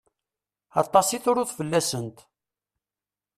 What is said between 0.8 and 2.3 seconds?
Aṭas i truḍ fell-asent.